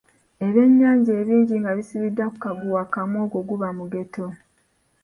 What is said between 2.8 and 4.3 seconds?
kamu ogwo guba Mugeto.